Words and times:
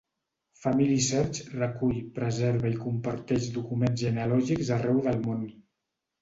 FamilySearch 0.59 1.41
recull, 1.57 1.99
preserva 2.15 2.71
i 2.71 2.79
comparteix 2.85 3.45
documents 3.59 4.03
genealògics 4.05 4.73
arreu 4.79 5.05
del 5.11 5.23
món. 5.29 5.47